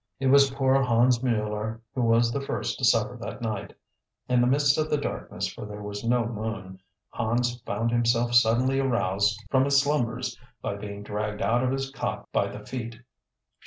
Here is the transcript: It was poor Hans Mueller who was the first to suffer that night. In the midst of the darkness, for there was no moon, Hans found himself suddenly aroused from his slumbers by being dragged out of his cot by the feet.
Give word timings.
It 0.19 0.29
was 0.31 0.49
poor 0.49 0.81
Hans 0.81 1.21
Mueller 1.21 1.79
who 1.93 2.01
was 2.01 2.31
the 2.31 2.41
first 2.41 2.79
to 2.79 2.83
suffer 2.83 3.15
that 3.21 3.43
night. 3.43 3.73
In 4.27 4.41
the 4.41 4.47
midst 4.47 4.79
of 4.79 4.89
the 4.89 4.97
darkness, 4.97 5.45
for 5.45 5.63
there 5.67 5.83
was 5.83 6.03
no 6.03 6.25
moon, 6.25 6.79
Hans 7.11 7.61
found 7.67 7.91
himself 7.91 8.33
suddenly 8.33 8.79
aroused 8.79 9.39
from 9.51 9.63
his 9.63 9.79
slumbers 9.79 10.39
by 10.59 10.73
being 10.73 11.03
dragged 11.03 11.43
out 11.43 11.63
of 11.63 11.69
his 11.71 11.91
cot 11.91 12.27
by 12.31 12.47
the 12.47 12.65
feet. 12.65 12.99